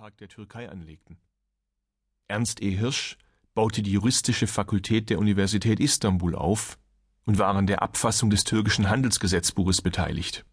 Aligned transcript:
Nationalpark 0.00 0.16
der 0.16 0.28
Türkei 0.28 0.68
anlegten. 0.70 1.18
Ernst 2.26 2.62
E. 2.62 2.70
Hirsch 2.70 3.18
baute 3.54 3.82
die 3.82 3.92
juristische 3.92 4.46
Fakultät 4.46 5.10
der 5.10 5.18
Universität 5.18 5.78
Istanbul 5.78 6.34
auf 6.34 6.78
und 7.26 7.38
war 7.38 7.54
an 7.54 7.66
der 7.66 7.82
Abfassung 7.82 8.30
des 8.30 8.44
türkischen 8.44 8.88
Handelsgesetzbuches 8.88 9.82
beteiligt. 9.82 10.46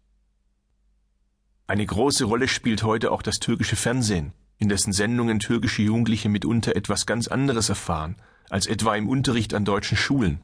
Eine 1.66 1.86
große 1.86 2.24
Rolle 2.24 2.46
spielt 2.46 2.82
heute 2.82 3.10
auch 3.10 3.22
das 3.22 3.38
türkische 3.38 3.76
Fernsehen, 3.76 4.32
in 4.58 4.68
dessen 4.68 4.92
Sendungen 4.92 5.38
türkische 5.38 5.82
Jugendliche 5.82 6.28
mitunter 6.28 6.76
etwas 6.76 7.06
ganz 7.06 7.26
anderes 7.26 7.70
erfahren, 7.70 8.16
als 8.50 8.66
etwa 8.66 8.96
im 8.96 9.08
Unterricht 9.08 9.54
an 9.54 9.64
deutschen 9.64 9.96
Schulen. 9.96 10.42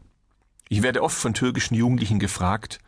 Ich 0.68 0.82
werde 0.82 1.02
oft 1.02 1.16
von 1.16 1.34
türkischen 1.34 1.74
Jugendlichen 1.74 2.18
gefragt, 2.18 2.78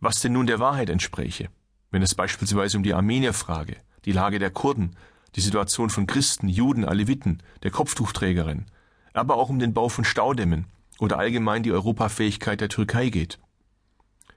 was 0.00 0.20
denn 0.20 0.32
nun 0.32 0.46
der 0.46 0.58
Wahrheit 0.58 0.88
entspräche, 0.88 1.50
wenn 1.90 2.02
es 2.02 2.14
beispielsweise 2.14 2.78
um 2.78 2.82
die 2.82 2.94
Armenierfrage, 2.94 3.76
die 4.06 4.12
Lage 4.12 4.38
der 4.38 4.50
Kurden, 4.50 4.96
die 5.36 5.40
Situation 5.40 5.90
von 5.90 6.06
Christen, 6.06 6.48
Juden, 6.48 6.84
Aleviten, 6.84 7.42
der 7.62 7.70
Kopftuchträgerin, 7.70 8.64
aber 9.12 9.36
auch 9.36 9.50
um 9.50 9.58
den 9.58 9.74
Bau 9.74 9.88
von 9.88 10.04
Staudämmen 10.04 10.66
oder 10.98 11.18
allgemein 11.18 11.62
die 11.62 11.72
Europafähigkeit 11.72 12.60
der 12.60 12.70
Türkei 12.70 13.10
geht. 13.10 13.38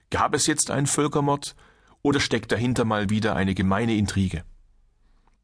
Gab 0.09 0.35
es 0.35 0.45
jetzt 0.45 0.71
einen 0.71 0.87
Völkermord 0.87 1.55
oder 2.01 2.19
steckt 2.19 2.51
dahinter 2.51 2.83
mal 2.83 3.09
wieder 3.09 3.35
eine 3.35 3.55
gemeine 3.55 3.95
Intrige? 3.95 4.43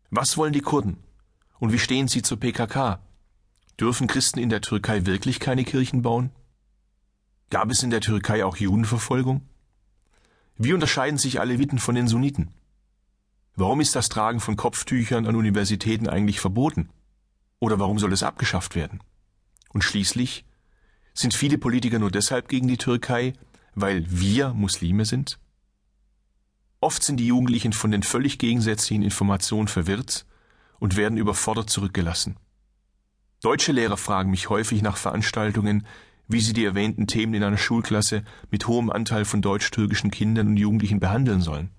Was 0.10 0.38
wollen 0.38 0.54
die 0.54 0.62
Kurden? 0.62 0.98
Und 1.60 1.72
wie 1.72 1.80
stehen 1.80 2.08
sie 2.08 2.22
zur 2.22 2.40
PKK? 2.40 2.99
Dürfen 3.80 4.08
Christen 4.08 4.40
in 4.40 4.49
der 4.49 4.62
Türkei 4.62 5.05
wirklich 5.05 5.40
keine 5.40 5.63
Kirchen 5.63 6.02
bauen? 6.02 6.32
Gab 7.49 7.72
es 7.72 7.84
in 7.84 7.91
der 7.91 8.02
Türkei 8.02 8.44
auch 8.44 8.58
Judenverfolgung? 8.58 9.41
Wie 10.58 10.74
unterscheiden 10.74 11.18
sich 11.18 11.40
Aleviten 11.40 11.80
von 11.80 11.96
den 11.96 12.08
Sunniten? 12.08 12.54
Warum 13.58 13.80
ist 13.80 13.95
das 13.95 14.09
Tragen 14.09 14.41
von 14.41 14.58
Kopftüchern 14.58 15.26
an 15.26 15.36
Universitäten 15.36 16.09
eigentlich 16.09 16.41
verboten? 16.41 16.90
Oder 17.59 17.80
warum 17.80 18.00
soll 18.00 18.12
es 18.12 18.22
abgeschafft 18.22 18.76
werden? 18.76 19.02
Und 19.70 19.84
schließlich, 19.84 20.46
sind 21.13 21.34
viele 21.34 21.57
Politiker 21.57 21.98
nur 21.98 22.12
deshalb 22.12 22.49
gegen 22.49 22.68
die 22.68 22.77
Türkei, 22.77 23.34
weil 23.74 24.05
wir 24.10 24.54
Muslime 24.54 25.05
sind? 25.05 25.40
Oft 26.82 27.02
sind 27.04 27.18
die 27.18 27.27
Jugendlichen 27.27 27.71
von 27.71 27.91
den 27.91 28.04
völlig 28.04 28.40
gegensätzlichen 28.40 29.04
Informationen 29.04 29.70
verwirrt 29.70 30.26
und 30.80 30.98
werden 30.98 31.18
überfordert 31.18 31.70
zurückgelassen. 31.70 32.35
Deutsche 33.41 33.71
Lehrer 33.71 33.98
fragen 33.98 34.32
mich 34.32 34.49
häufig 34.49 34.82
nach 34.82 34.98
Veranstaltungen, 34.98 35.87
wie 36.27 36.41
sie 36.41 36.54
die 36.54 36.65
erwähnten 36.65 37.08
Themen 37.08 37.34
in 37.34 37.43
einer 37.43 37.58
Schulklasse 37.58 38.26
mit 38.52 38.68
hohem 38.68 38.90
Anteil 38.90 39.24
von 39.24 39.41
deutsch-türkischen 39.41 40.12
Kindern 40.12 40.48
und 40.48 40.58
Jugendlichen 40.58 40.99
behandeln 40.99 41.40
sollen. 41.40 41.70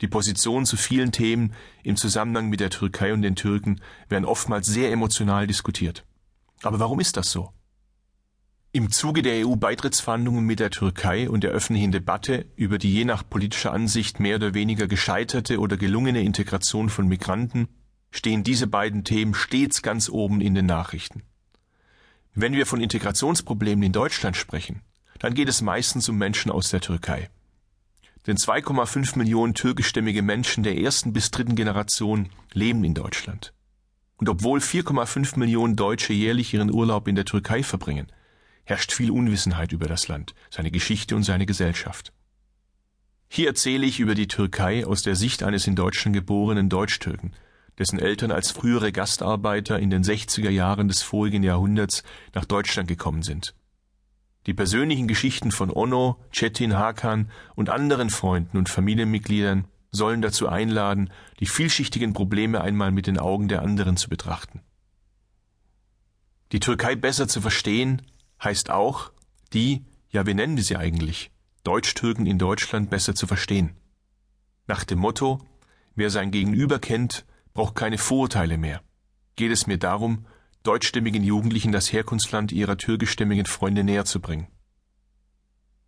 Die 0.00 0.08
Positionen 0.08 0.66
zu 0.66 0.76
vielen 0.76 1.12
Themen 1.12 1.54
im 1.82 1.96
Zusammenhang 1.96 2.48
mit 2.48 2.60
der 2.60 2.70
Türkei 2.70 3.12
und 3.12 3.22
den 3.22 3.36
Türken 3.36 3.80
werden 4.08 4.24
oftmals 4.24 4.66
sehr 4.66 4.92
emotional 4.92 5.46
diskutiert. 5.46 6.04
Aber 6.62 6.78
warum 6.78 7.00
ist 7.00 7.16
das 7.16 7.30
so? 7.30 7.52
Im 8.70 8.92
Zuge 8.92 9.22
der 9.22 9.46
EU-Beitrittsverhandlungen 9.46 10.44
mit 10.44 10.60
der 10.60 10.70
Türkei 10.70 11.28
und 11.28 11.42
der 11.42 11.50
öffentlichen 11.50 11.90
Debatte 11.90 12.46
über 12.54 12.78
die 12.78 12.92
je 12.92 13.04
nach 13.04 13.28
politischer 13.28 13.72
Ansicht 13.72 14.20
mehr 14.20 14.36
oder 14.36 14.54
weniger 14.54 14.86
gescheiterte 14.86 15.58
oder 15.58 15.76
gelungene 15.76 16.22
Integration 16.22 16.90
von 16.90 17.08
Migranten 17.08 17.68
stehen 18.10 18.44
diese 18.44 18.66
beiden 18.66 19.04
Themen 19.04 19.34
stets 19.34 19.82
ganz 19.82 20.08
oben 20.08 20.40
in 20.40 20.54
den 20.54 20.66
Nachrichten. 20.66 21.22
Wenn 22.34 22.52
wir 22.52 22.66
von 22.66 22.80
Integrationsproblemen 22.80 23.82
in 23.82 23.92
Deutschland 23.92 24.36
sprechen, 24.36 24.82
dann 25.18 25.34
geht 25.34 25.48
es 25.48 25.62
meistens 25.62 26.08
um 26.08 26.18
Menschen 26.18 26.52
aus 26.52 26.70
der 26.70 26.80
Türkei. 26.80 27.30
Denn 28.28 28.36
2,5 28.36 29.16
Millionen 29.16 29.54
türkischstämmige 29.54 30.20
Menschen 30.20 30.62
der 30.62 30.76
ersten 30.76 31.14
bis 31.14 31.30
dritten 31.30 31.56
Generation 31.56 32.28
leben 32.52 32.84
in 32.84 32.92
Deutschland. 32.92 33.54
Und 34.18 34.28
obwohl 34.28 34.58
4,5 34.58 35.38
Millionen 35.38 35.76
Deutsche 35.76 36.12
jährlich 36.12 36.52
ihren 36.52 36.70
Urlaub 36.70 37.08
in 37.08 37.14
der 37.14 37.24
Türkei 37.24 37.62
verbringen, 37.62 38.12
herrscht 38.64 38.92
viel 38.92 39.10
Unwissenheit 39.10 39.72
über 39.72 39.86
das 39.86 40.08
Land, 40.08 40.34
seine 40.50 40.70
Geschichte 40.70 41.16
und 41.16 41.22
seine 41.22 41.46
Gesellschaft. 41.46 42.12
Hier 43.30 43.48
erzähle 43.48 43.86
ich 43.86 43.98
über 43.98 44.14
die 44.14 44.28
Türkei 44.28 44.86
aus 44.86 45.00
der 45.02 45.16
Sicht 45.16 45.42
eines 45.42 45.66
in 45.66 45.74
Deutschland 45.74 46.14
geborenen 46.14 46.68
Deutschtürken, 46.68 47.32
dessen 47.78 47.98
Eltern 47.98 48.30
als 48.30 48.50
frühere 48.50 48.92
Gastarbeiter 48.92 49.78
in 49.78 49.88
den 49.88 50.04
60er 50.04 50.50
Jahren 50.50 50.88
des 50.88 51.00
vorigen 51.00 51.42
Jahrhunderts 51.42 52.02
nach 52.34 52.44
Deutschland 52.44 52.88
gekommen 52.88 53.22
sind. 53.22 53.54
Die 54.48 54.54
persönlichen 54.54 55.08
Geschichten 55.08 55.52
von 55.52 55.70
Onno, 55.70 56.16
Cetin 56.32 56.74
Hakan 56.74 57.30
und 57.54 57.68
anderen 57.68 58.08
Freunden 58.08 58.56
und 58.56 58.70
Familienmitgliedern 58.70 59.66
sollen 59.90 60.22
dazu 60.22 60.48
einladen, 60.48 61.10
die 61.38 61.44
vielschichtigen 61.44 62.14
Probleme 62.14 62.62
einmal 62.62 62.90
mit 62.90 63.06
den 63.06 63.18
Augen 63.18 63.48
der 63.48 63.60
anderen 63.60 63.98
zu 63.98 64.08
betrachten. 64.08 64.62
Die 66.52 66.60
Türkei 66.60 66.96
besser 66.96 67.28
zu 67.28 67.42
verstehen, 67.42 68.00
heißt 68.42 68.70
auch, 68.70 69.12
die, 69.52 69.84
ja 70.08 70.24
wie 70.26 70.32
nennen 70.32 70.56
wir 70.56 70.64
sie 70.64 70.78
eigentlich, 70.78 71.30
Deutsch-Türken 71.64 72.24
in 72.24 72.38
Deutschland 72.38 72.88
besser 72.88 73.14
zu 73.14 73.26
verstehen. 73.26 73.76
Nach 74.66 74.84
dem 74.84 74.98
Motto, 74.98 75.40
wer 75.94 76.08
sein 76.08 76.30
Gegenüber 76.30 76.78
kennt, 76.78 77.26
braucht 77.52 77.74
keine 77.74 77.98
Vorurteile 77.98 78.56
mehr. 78.56 78.80
Geht 79.36 79.52
es 79.52 79.66
mir 79.66 79.76
darum, 79.76 80.24
deutschstämmigen 80.68 81.24
Jugendlichen 81.24 81.72
das 81.72 81.90
Herkunftsland 81.94 82.52
ihrer 82.52 82.76
türkischstämmigen 82.76 83.46
Freunde 83.46 83.84
näher 83.84 84.04
zu 84.04 84.20
bringen. 84.20 84.48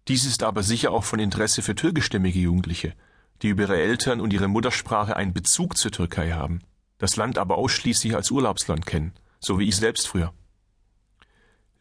Dies 0.08 0.24
ist 0.24 0.42
aber 0.42 0.62
sicher 0.62 0.92
auch 0.92 1.04
von 1.04 1.20
Interesse 1.20 1.60
für 1.60 1.74
türkischstämmige 1.74 2.38
Jugendliche, 2.38 2.94
die 3.42 3.48
über 3.48 3.64
ihre 3.64 3.78
Eltern 3.78 4.22
und 4.22 4.32
ihre 4.32 4.48
Muttersprache 4.48 5.16
einen 5.16 5.34
Bezug 5.34 5.76
zur 5.76 5.90
Türkei 5.90 6.32
haben, 6.32 6.60
das 6.96 7.16
Land 7.16 7.36
aber 7.36 7.58
ausschließlich 7.58 8.16
als 8.16 8.30
Urlaubsland 8.30 8.86
kennen, 8.86 9.12
so 9.38 9.58
wie 9.58 9.68
ich 9.68 9.76
selbst 9.76 10.08
früher. 10.08 10.32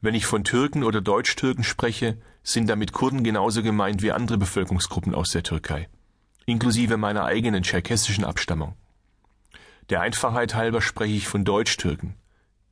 Wenn 0.01 0.13
ich 0.13 0.25
von 0.25 0.43
Türken 0.43 0.83
oder 0.83 0.99
Deutschtürken 0.99 1.63
spreche, 1.63 2.17
sind 2.43 2.69
damit 2.69 2.91
Kurden 2.91 3.23
genauso 3.23 3.63
gemeint 3.63 4.01
wie 4.01 4.11
andere 4.11 4.37
Bevölkerungsgruppen 4.37 5.15
aus 5.15 5.31
der 5.31 5.43
Türkei, 5.43 5.87
inklusive 6.45 6.97
meiner 6.97 7.23
eigenen 7.23 7.63
tscherkessischen 7.63 8.25
Abstammung. 8.25 8.75
Der 9.89 10.01
Einfachheit 10.01 10.53
halber 10.53 10.81
spreche 10.81 11.15
ich 11.15 11.29
von 11.29 11.45
Deutschtürken, 11.45 12.15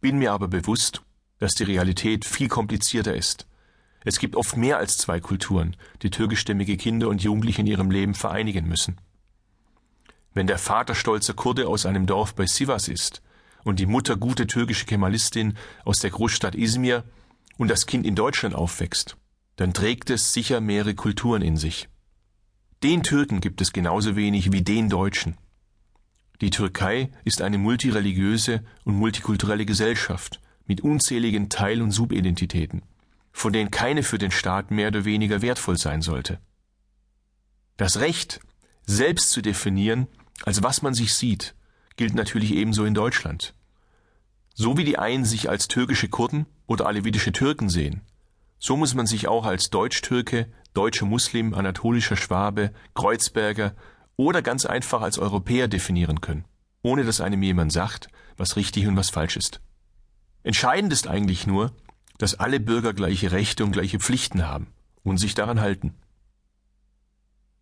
bin 0.02 0.18
mir 0.19 0.31
aber 0.31 0.47
bewusst, 0.47 1.02
dass 1.40 1.56
die 1.56 1.63
Realität 1.63 2.25
viel 2.25 2.47
komplizierter 2.47 3.16
ist. 3.16 3.47
Es 4.03 4.19
gibt 4.19 4.35
oft 4.35 4.56
mehr 4.58 4.78
als 4.78 4.97
zwei 4.97 5.19
Kulturen, 5.19 5.75
die 6.02 6.09
türkischstämmige 6.09 6.78
Kinder 6.78 7.09
und 7.09 7.22
Jugendliche 7.22 7.62
in 7.62 7.68
ihrem 7.68 7.91
Leben 7.91 8.13
vereinigen 8.13 8.68
müssen. 8.68 8.97
Wenn 10.34 10.47
der 10.47 10.59
Vater 10.59 10.96
stolzer 10.96 11.34
Kurde 11.34 11.68
aus 11.68 11.85
einem 11.85 12.06
Dorf 12.06 12.35
bei 12.35 12.46
Sivas 12.46 12.88
ist 12.88 13.22
und 13.63 13.80
die 13.80 13.85
Mutter 13.85 14.16
gute 14.16 14.47
türkische 14.47 14.85
Kemalistin 14.85 15.58
aus 15.84 16.00
der 16.00 16.12
Großstadt 16.12 16.56
Izmir 16.56 17.03
und 17.58 17.69
das 17.69 17.85
Kind 17.85 18.06
in 18.06 18.16
Deutschland 18.16 18.56
aufwächst, 18.56 19.18
dann 19.56 19.74
trägt 19.74 20.09
es 20.09 20.34
sicher 20.34 20.62
mehrere 20.62 20.94
Kulturen 20.94 21.41
in 21.41 21.58
sich. 21.58 21.90
Den 22.84 23.02
Türken 23.02 23.41
gibt 23.41 23.59
es 23.59 23.74
genauso 23.74 24.16
wenig 24.16 24.52
wie 24.52 24.62
den 24.62 24.90
Deutschen. 24.90 25.35
Die 26.41 26.51
Türkei 26.51 27.09
ist 27.23 27.41
eine 27.41 27.57
multireligiöse 27.57 28.63
und 28.83 28.95
multikulturelle 28.95 29.65
Gesellschaft 29.65 30.39
mit 30.65 30.81
unzähligen 30.81 31.49
Teil- 31.49 31.81
und 31.81 31.91
Subidentitäten, 31.91 32.83
von 33.31 33.53
denen 33.53 33.71
keine 33.71 34.03
für 34.03 34.17
den 34.17 34.31
Staat 34.31 34.69
mehr 34.69 34.89
oder 34.89 35.05
weniger 35.05 35.41
wertvoll 35.41 35.77
sein 35.77 36.01
sollte. 36.01 36.39
Das 37.77 37.99
Recht, 37.99 38.39
selbst 38.85 39.31
zu 39.31 39.41
definieren, 39.41 40.07
als 40.43 40.61
was 40.61 40.81
man 40.81 40.93
sich 40.93 41.13
sieht, 41.13 41.55
gilt 41.95 42.13
natürlich 42.13 42.53
ebenso 42.53 42.85
in 42.85 42.93
Deutschland. 42.93 43.55
So 44.53 44.77
wie 44.77 44.83
die 44.83 44.99
einen 44.99 45.25
sich 45.25 45.49
als 45.49 45.67
türkische 45.67 46.09
Kurden 46.09 46.45
oder 46.67 46.85
alevitische 46.87 47.31
Türken 47.31 47.69
sehen, 47.69 48.01
so 48.59 48.75
muss 48.75 48.95
man 48.95 49.05
sich 49.05 49.27
auch 49.27 49.45
als 49.45 49.69
Deutsch-Türke, 49.69 50.51
deutscher 50.73 51.05
Muslim, 51.05 51.53
anatolischer 51.53 52.15
Schwabe, 52.15 52.73
Kreuzberger 52.95 53.75
oder 54.17 54.41
ganz 54.41 54.66
einfach 54.66 55.01
als 55.01 55.17
Europäer 55.17 55.67
definieren 55.67 56.19
können, 56.19 56.45
ohne 56.81 57.05
dass 57.05 57.22
einem 57.22 57.41
jemand 57.41 57.72
sagt, 57.72 58.09
was 58.35 58.55
richtig 58.55 58.87
und 58.87 58.97
was 58.97 59.09
falsch 59.09 59.37
ist. 59.37 59.61
Entscheidend 60.43 60.91
ist 60.91 61.08
eigentlich 61.08 61.47
nur, 61.47 61.72
dass 62.17 62.35
alle 62.35 62.59
Bürger 62.59 62.93
gleiche 62.93 63.31
Rechte 63.31 63.64
und 63.64 63.72
gleiche 63.72 63.99
Pflichten 63.99 64.47
haben 64.47 64.67
und 65.03 65.17
sich 65.17 65.35
daran 65.35 65.61
halten. 65.61 65.93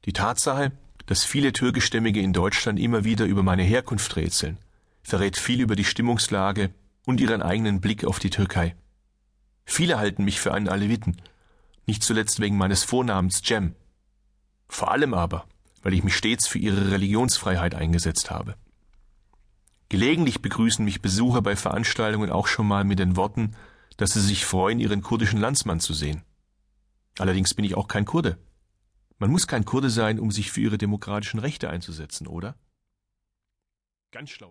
Die 0.05 0.13
Tatsache, 0.13 0.71
dass 1.05 1.23
viele 1.23 1.51
Türkischstämmige 1.51 2.21
in 2.21 2.33
Deutschland 2.33 2.79
immer 2.79 3.03
wieder 3.03 3.25
über 3.25 3.43
meine 3.43 3.63
Herkunft 3.63 4.15
rätseln, 4.15 4.57
verrät 5.03 5.37
viel 5.37 5.61
über 5.61 5.75
die 5.75 5.83
Stimmungslage 5.83 6.73
und 7.05 7.19
ihren 7.19 7.41
eigenen 7.41 7.81
Blick 7.81 8.05
auf 8.05 8.19
die 8.19 8.29
Türkei. 8.29 8.75
Viele 9.65 9.97
halten 9.97 10.23
mich 10.23 10.39
für 10.39 10.53
einen 10.53 10.69
Aleviten, 10.69 11.21
nicht 11.85 12.03
zuletzt 12.03 12.39
wegen 12.39 12.57
meines 12.57 12.83
Vornamens 12.83 13.41
Jem. 13.43 13.75
Vor 14.67 14.91
allem 14.91 15.13
aber, 15.13 15.45
weil 15.85 15.93
ich 15.93 16.03
mich 16.03 16.17
stets 16.17 16.47
für 16.47 16.57
ihre 16.57 16.89
Religionsfreiheit 16.89 17.75
eingesetzt 17.75 18.31
habe. 18.31 18.55
Gelegentlich 19.87 20.41
begrüßen 20.41 20.83
mich 20.83 21.03
Besucher 21.03 21.43
bei 21.43 21.55
Veranstaltungen 21.55 22.31
auch 22.31 22.47
schon 22.47 22.67
mal 22.67 22.83
mit 22.83 22.97
den 22.97 23.15
Worten, 23.15 23.55
dass 23.95 24.13
sie 24.13 24.21
sich 24.21 24.45
freuen, 24.45 24.79
ihren 24.79 25.03
kurdischen 25.03 25.39
Landsmann 25.39 25.79
zu 25.79 25.93
sehen. 25.93 26.23
Allerdings 27.19 27.53
bin 27.53 27.65
ich 27.65 27.77
auch 27.77 27.87
kein 27.87 28.05
Kurde. 28.05 28.39
Man 29.19 29.29
muss 29.29 29.45
kein 29.45 29.63
Kurde 29.63 29.91
sein, 29.91 30.19
um 30.19 30.31
sich 30.31 30.51
für 30.51 30.61
ihre 30.61 30.79
demokratischen 30.79 31.39
Rechte 31.39 31.69
einzusetzen, 31.69 32.25
oder? 32.25 32.55
Ganz 34.09 34.31
schlau. 34.31 34.43